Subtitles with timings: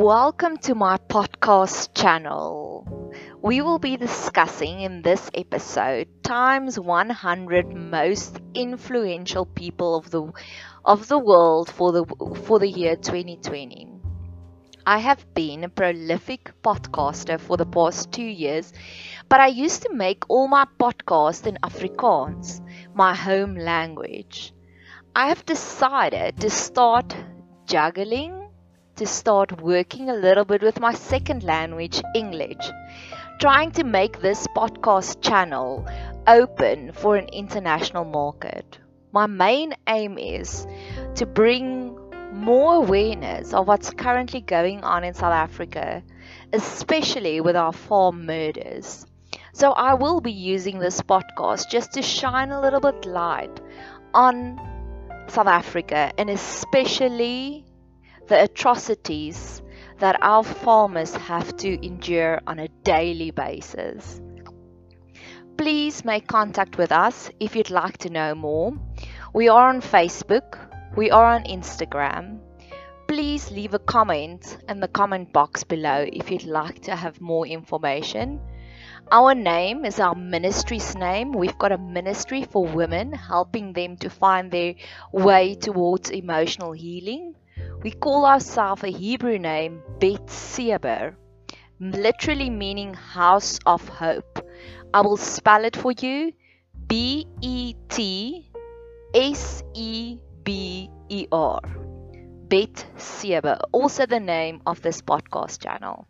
[0.00, 3.12] Welcome to my podcast channel.
[3.42, 10.32] We will be discussing in this episode times 100 most influential people of the
[10.86, 12.06] of the world for the
[12.46, 13.88] for the year 2020.
[14.86, 18.72] I have been a prolific podcaster for the past 2 years,
[19.28, 22.62] but I used to make all my podcasts in Afrikaans,
[22.94, 24.54] my home language.
[25.14, 27.14] I have decided to start
[27.66, 28.39] juggling
[29.00, 32.70] to start working a little bit with my second language, English,
[33.40, 35.88] trying to make this podcast channel
[36.26, 38.78] open for an international market.
[39.12, 40.66] My main aim is
[41.14, 41.96] to bring
[42.30, 46.02] more awareness of what's currently going on in South Africa,
[46.52, 49.06] especially with our farm murders.
[49.54, 53.62] So I will be using this podcast just to shine a little bit light
[54.12, 54.60] on
[55.26, 57.64] South Africa and especially
[58.30, 59.60] the atrocities
[59.98, 64.20] that our farmers have to endure on a daily basis.
[65.56, 68.72] Please make contact with us if you'd like to know more.
[69.34, 70.58] We are on Facebook,
[70.96, 72.38] we are on Instagram.
[73.08, 77.48] Please leave a comment in the comment box below if you'd like to have more
[77.48, 78.40] information.
[79.10, 81.32] Our name is our ministry's name.
[81.32, 84.76] We've got a ministry for women, helping them to find their
[85.12, 87.34] way towards emotional healing.
[87.82, 91.16] We call ourselves a Hebrew name Bet Seber,
[91.80, 94.46] literally meaning house of hope.
[94.92, 96.34] I will spell it for you
[96.86, 98.50] B E T
[99.14, 101.60] S E B E R.
[102.48, 106.06] Bet Seber, also the name of this podcast channel.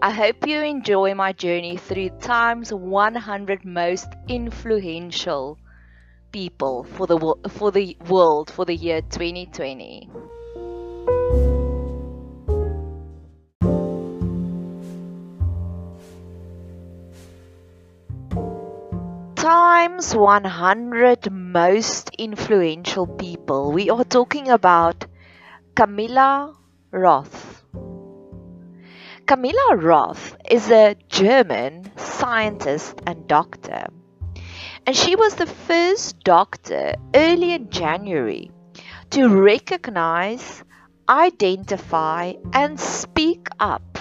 [0.00, 5.58] I hope you enjoy my journey through time's 100 most influential
[6.32, 7.18] people for the
[7.50, 10.08] for the world for the year 2020.
[19.86, 23.70] Times 100 most influential people.
[23.70, 25.06] We are talking about
[25.76, 26.56] Camilla
[26.90, 27.62] Roth.
[29.26, 33.86] Camilla Roth is a German scientist and doctor.
[34.84, 38.50] And she was the first doctor early in January
[39.10, 40.64] to recognize,
[41.08, 44.00] identify, and speak up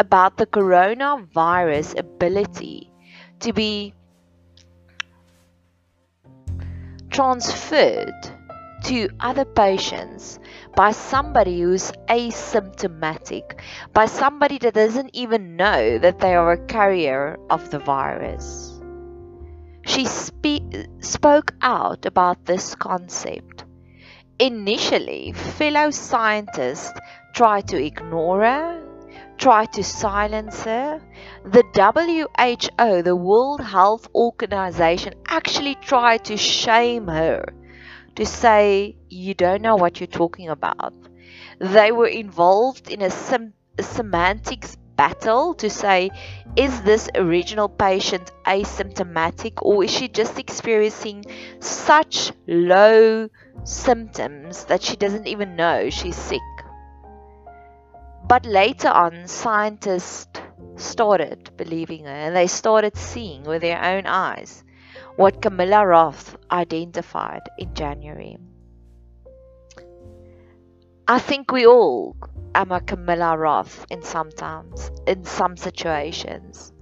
[0.00, 2.90] about the coronavirus ability
[3.38, 3.94] to be
[7.16, 8.12] transferred
[8.84, 10.38] to other patients
[10.76, 13.58] by somebody who's asymptomatic,
[13.94, 18.78] by somebody that doesn't even know that they are a carrier of the virus.
[19.86, 23.64] She spe- spoke out about this concept.
[24.38, 27.00] Initially, fellow scientists
[27.32, 28.85] tried to ignore her,
[29.38, 31.00] tried to silence her.
[31.44, 37.44] The WHO, the World Health Organization, actually tried to shame her,
[38.16, 40.94] to say, You don't know what you're talking about.
[41.60, 46.10] They were involved in a, sem- a semantics battle to say,
[46.56, 51.24] Is this original patient asymptomatic or is she just experiencing
[51.60, 53.28] such low
[53.64, 56.55] symptoms that she doesn't even know she's sick?
[58.28, 60.40] But later on, scientists
[60.74, 64.64] started believing her and they started seeing with their own eyes
[65.14, 68.36] what Camilla Roth identified in January.
[71.06, 72.16] I think we all
[72.52, 76.72] am a Camilla Roth in sometimes in some situations.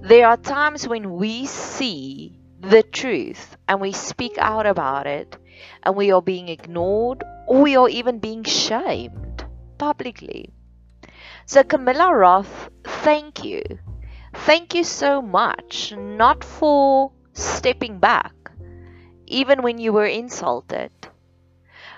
[0.00, 5.36] There are times when we see the truth and we speak out about it
[5.82, 9.44] and we are being ignored or we are even being shamed
[9.76, 10.54] publicly.
[11.46, 13.62] So, Camilla Roth, thank you.
[14.32, 18.32] Thank you so much, not for stepping back,
[19.26, 20.90] even when you were insulted.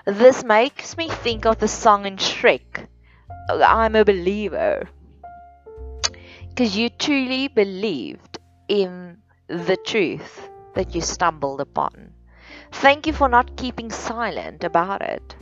[0.05, 2.87] This makes me think of the song in Shrek,
[3.49, 4.89] I'm a believer.
[6.49, 9.17] Because you truly believed in
[9.47, 12.13] the truth that you stumbled upon.
[12.71, 15.35] Thank you for not keeping silent about it.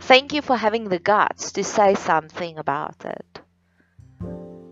[0.00, 3.40] Thank you for having the guts to say something about it.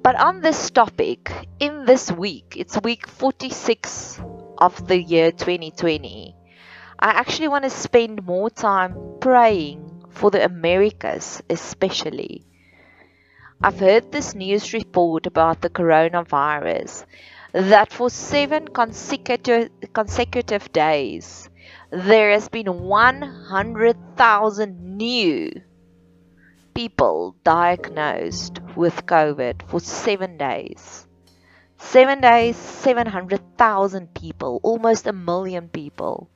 [0.05, 4.21] But on this topic, in this week, it's week 46
[4.59, 6.37] of the year 2020,
[6.99, 12.45] I actually want to spend more time praying for the Americas, especially.
[13.63, 17.07] I've heard this news report about the coronavirus
[17.53, 21.49] that for seven consecutive, consecutive days
[21.91, 25.51] there has been 100,000 new
[26.75, 31.07] people diagnosed with COVID for seven days.
[31.79, 36.29] Seven days, 700,000 people, almost a million people.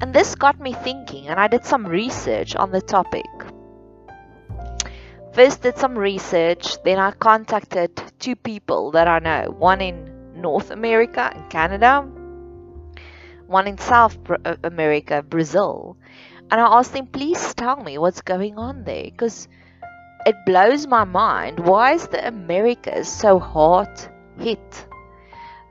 [0.00, 3.26] And this got me thinking, and I did some research on the topic.
[5.32, 10.70] First, did some research, then I contacted two people that I know one in North
[10.70, 12.02] America in Canada,
[13.46, 15.96] one in South uh, America, Brazil.
[16.52, 19.48] And I asked them, please tell me what's going on there because
[20.26, 21.58] it blows my mind.
[21.60, 23.88] Why is the Americas so hard
[24.38, 24.86] hit?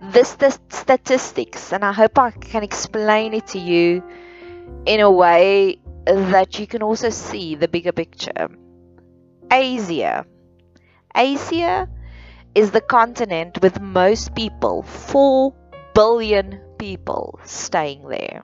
[0.02, 4.04] This the statistics, and I hope I can explain it to you
[4.88, 8.50] in a way that you can also see the bigger picture.
[9.52, 10.26] Asia.
[11.16, 11.88] Asia
[12.56, 15.54] is the continent with most people, 4
[15.94, 18.44] billion people staying there.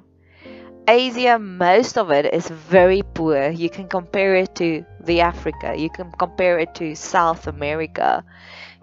[0.90, 3.50] Asia, most of it is very poor.
[3.50, 5.76] You can compare it to the Africa.
[5.78, 8.24] You can compare it to South America.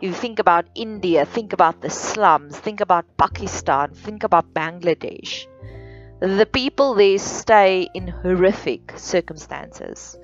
[0.01, 5.47] You think about India, think about the slums, think about Pakistan, think about Bangladesh.
[6.21, 10.19] The people there stay in horrific circumstances.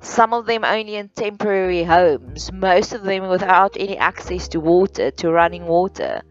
[0.00, 5.10] Some of them only in temporary homes, most of them without any access to water,
[5.10, 6.22] to running water.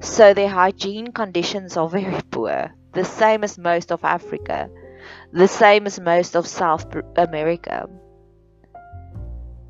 [0.00, 4.70] So their hygiene conditions are very poor the same as most of Africa,
[5.32, 6.86] the same as most of South
[7.16, 7.88] America.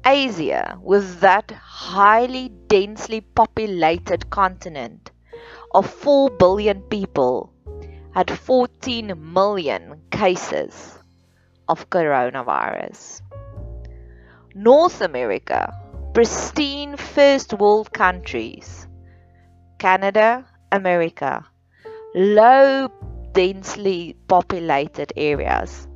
[0.07, 5.11] Asia, with that highly densely populated continent
[5.75, 7.51] of 4 billion people,
[8.13, 10.99] had 14 million cases
[11.69, 13.23] of coronavirus.
[14.55, 15.73] North America,
[16.13, 18.87] pristine first world countries,
[19.79, 21.45] Canada, America,
[22.15, 22.89] low
[23.35, 25.87] densely populated areas.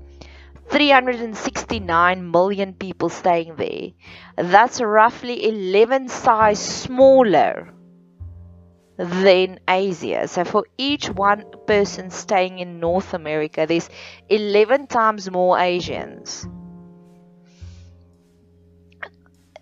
[0.68, 3.90] 369 million people staying there.
[4.36, 7.72] That's roughly 11 size smaller
[8.98, 10.28] than Asia.
[10.28, 13.88] So for each one person staying in North America, there's
[14.28, 16.46] 11 times more Asians.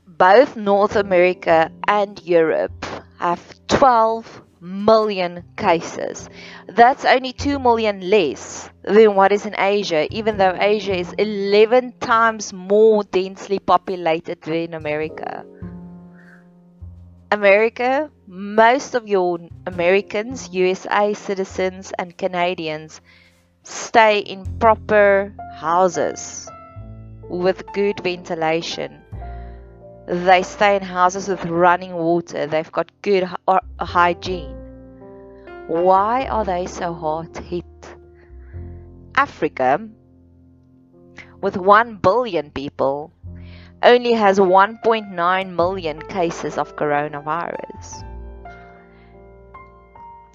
[0.07, 2.87] Both North America and Europe
[3.19, 6.29] have 12 million cases.
[6.67, 11.95] That's only 2 million less than what is in Asia, even though Asia is 11
[12.01, 15.45] times more densely populated than America.
[17.31, 23.01] America, most of your Americans, USA citizens, and Canadians
[23.63, 26.49] stay in proper houses
[27.29, 29.03] with good ventilation
[30.07, 32.47] they stay in houses with running water.
[32.47, 33.29] They've got good
[33.81, 34.55] hygiene.
[35.67, 37.65] Why are they so hard hit?
[39.17, 39.89] Africa,
[41.41, 43.13] with 1 billion people,
[43.83, 48.05] only has 1.9 million cases of coronavirus.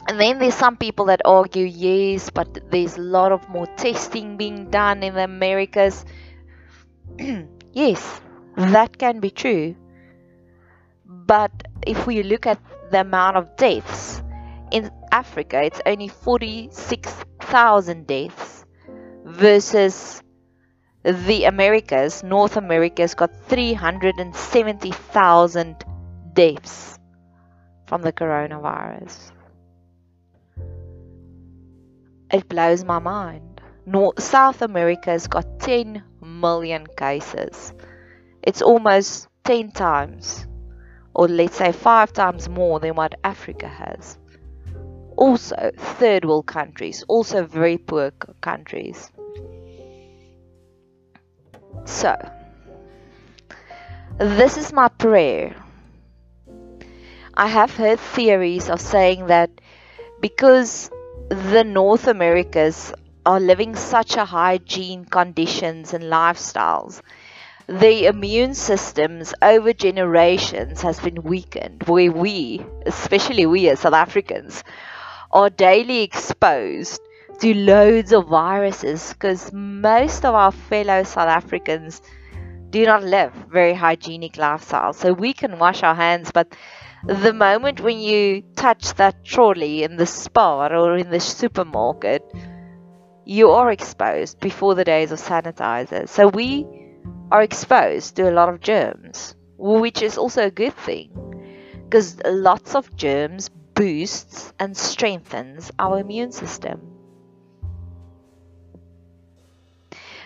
[0.07, 4.35] And then there's some people that argue, yes, but there's a lot of more testing
[4.35, 6.03] being done in the Americas.
[7.71, 8.21] yes,
[8.69, 9.75] that can be true.
[11.05, 11.51] But
[11.85, 12.59] if we look at
[12.91, 14.23] the amount of deaths
[14.71, 18.65] in Africa, it's only 46,000 deaths
[19.25, 20.23] versus
[21.03, 25.75] the Americas, North America's got 370,000
[26.33, 26.99] deaths
[27.87, 29.31] from the coronavirus.
[32.31, 33.61] It blows my mind.
[33.85, 37.73] North, South America's got 10 million cases
[38.43, 40.45] it's almost 10 times,
[41.13, 44.17] or let's say 5 times more than what Africa has.
[45.17, 49.11] Also, third world countries, also very poor countries.
[51.85, 52.15] So,
[54.17, 55.55] this is my prayer.
[57.33, 59.49] I have heard theories of saying that
[60.19, 60.89] because
[61.29, 62.93] the North Americas
[63.25, 67.01] are living such a hygiene conditions and lifestyles
[67.79, 74.63] the immune systems over generations has been weakened where we especially we as south africans
[75.31, 76.99] are daily exposed
[77.39, 82.01] to loads of viruses because most of our fellow south africans
[82.71, 84.95] do not live very hygienic lifestyles.
[84.95, 86.53] So we can wash our hands but
[87.05, 92.21] the moment when you touch that trolley in the spa or in the supermarket
[93.25, 96.09] you are exposed before the days of sanitizers.
[96.09, 96.80] So we
[97.31, 101.09] are exposed to a lot of germs, which is also a good thing
[101.85, 106.79] because lots of germs boosts and strengthens our immune system.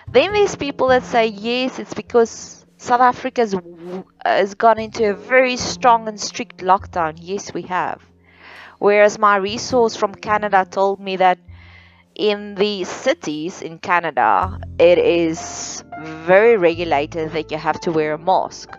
[0.08, 3.48] Then there's people that say yes, it's because South Africa
[4.25, 7.17] has gone into a very strong and strict lockdown.
[7.20, 8.01] Yes, we have.
[8.77, 11.39] Whereas my resource from Canada told me that
[12.16, 18.18] in the cities in Canada, it is very regulated that you have to wear a
[18.18, 18.70] mask.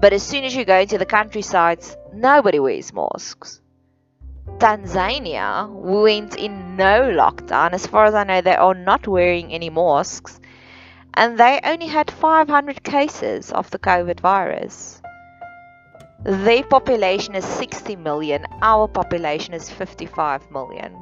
[0.00, 3.62] But as soon as you go into the countrysides, nobody wears masks.
[4.58, 7.72] Tanzania went in no lockdown.
[7.72, 10.38] As far as I know, they are not wearing any masks.
[11.14, 15.00] And they only had 500 cases of the COVID virus.
[16.24, 18.44] Their population is 60 million.
[18.60, 20.94] Our population is 55 million.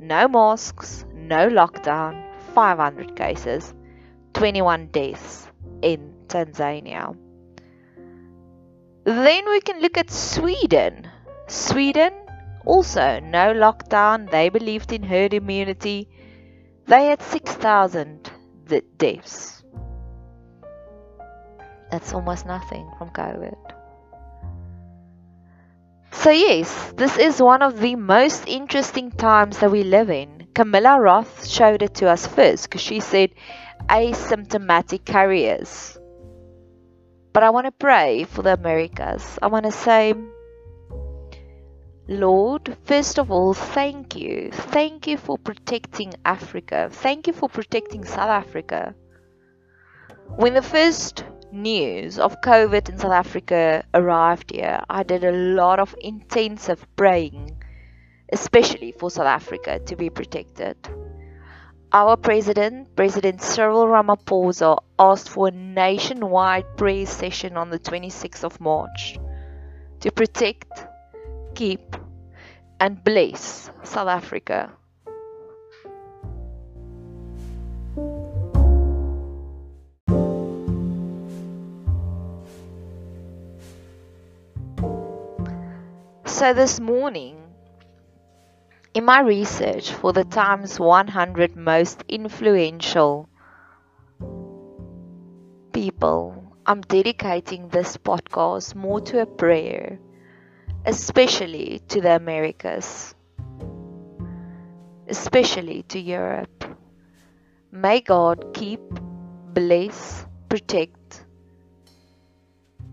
[0.00, 2.22] No masks, no lockdown,
[2.54, 3.74] 500 cases,
[4.34, 5.48] 21 deaths
[5.82, 7.16] in Tanzania.
[9.04, 11.08] Then we can look at Sweden.
[11.46, 12.12] Sweden,
[12.64, 16.08] also no lockdown, they believed in herd immunity.
[16.86, 18.30] They had 6,000
[18.98, 19.64] deaths.
[21.90, 23.77] That's almost nothing from COVID.
[26.18, 30.48] So, yes, this is one of the most interesting times that we live in.
[30.52, 33.30] Camilla Roth showed it to us first because she said
[33.88, 35.96] asymptomatic carriers.
[37.32, 39.38] But I want to pray for the Americas.
[39.40, 40.12] I want to say,
[42.08, 44.50] Lord, first of all, thank you.
[44.52, 46.88] Thank you for protecting Africa.
[46.90, 48.92] Thank you for protecting South Africa.
[50.34, 55.80] When the first news of COVID in South Africa arrived here, I did a lot
[55.80, 57.62] of intensive praying,
[58.32, 60.76] especially for South Africa to be protected.
[61.92, 68.60] Our president, President Cyril Ramaphosa, asked for a nationwide prayer session on the 26th of
[68.60, 69.18] March
[70.00, 70.86] to protect,
[71.54, 71.96] keep,
[72.78, 74.72] and bless South Africa.
[86.38, 87.36] So this morning,
[88.94, 93.28] in my research for the Times 100 most influential
[95.72, 99.98] people, I'm dedicating this podcast more to a prayer,
[100.86, 103.16] especially to the Americas,
[105.08, 106.64] especially to Europe.
[107.72, 108.78] May God keep,
[109.54, 111.24] bless, protect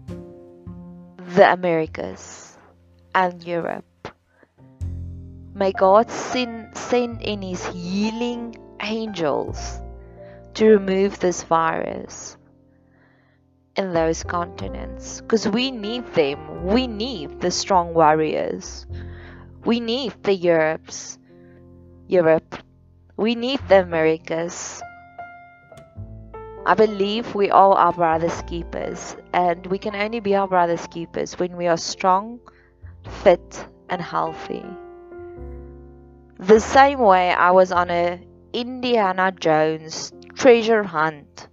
[0.08, 2.55] the Americas
[3.16, 3.86] and Europe.
[5.56, 9.82] May God send, send in His healing angels
[10.56, 12.38] to remove this virus
[13.78, 16.66] in those continents because we need them.
[16.66, 18.86] We need the strong warriors.
[19.64, 21.18] We need the Europes,
[22.08, 22.58] Europe.
[23.18, 24.82] We need the Americas.
[26.66, 31.40] I believe we all are brother's keepers, and we can only be our brother's keepers
[31.40, 32.40] when we are strong,
[33.24, 34.66] fit, and healthy.
[36.40, 38.22] The same way I was on a
[38.54, 41.48] Indiana Jones treasure hunt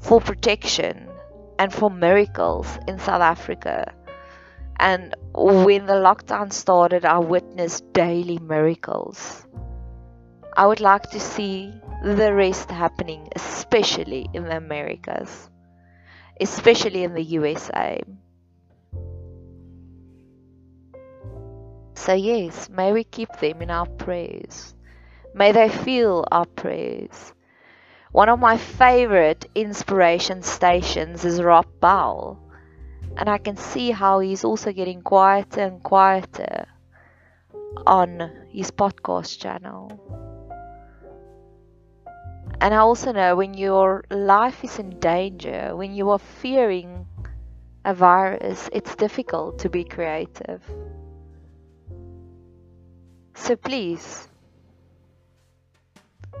[0.00, 1.08] for protection
[1.58, 3.92] and for miracles in South Africa.
[4.78, 9.46] And when the lockdown started, I witnessed daily miracles.
[10.56, 11.72] I would like to see
[12.02, 15.50] the rest happening, especially in the Americas,
[16.40, 18.00] especially in the USA.
[22.10, 24.74] So, yes, may we keep them in our prayers.
[25.32, 27.32] May they feel our prayers.
[28.10, 32.42] One of my favorite inspiration stations is Rob Bell,
[33.16, 36.66] and I can see how he's also getting quieter and quieter
[37.86, 39.86] on his podcast channel.
[42.60, 47.06] And I also know when your life is in danger, when you are fearing
[47.84, 50.64] a virus, it's difficult to be creative.
[53.40, 54.28] So please,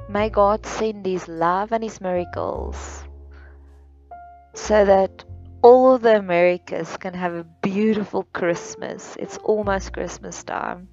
[0.08, 3.02] may God send His love and His miracles
[4.54, 5.24] so that
[5.62, 9.16] all of the Americas can have a beautiful Christmas.
[9.18, 10.88] It's almost Christmas time.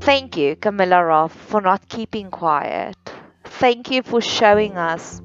[0.00, 2.96] Thank you, Camilla Roth, for not keeping quiet.
[3.42, 5.20] Thank you for showing us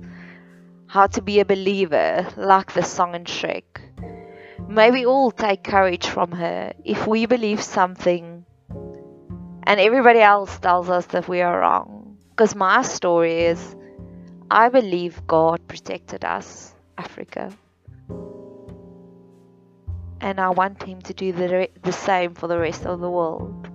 [0.88, 3.64] how to be a believer, like the song in Shrek.
[4.70, 6.74] May we all take courage from her.
[6.86, 8.46] If we believe something
[9.64, 13.76] and everybody else tells us that we are wrong, because my story is
[14.52, 17.52] I believe God protected us, Africa.
[20.22, 23.10] And I want Him to do the, re- the same for the rest of the
[23.10, 23.70] world.